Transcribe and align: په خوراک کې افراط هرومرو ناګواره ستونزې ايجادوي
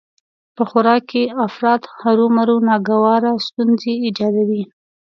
په 0.55 0.63
خوراک 0.69 1.01
کې 1.11 1.23
افراط 1.45 1.83
هرومرو 1.99 2.55
ناګواره 2.69 3.31
ستونزې 3.47 3.93
ايجادوي 4.03 4.63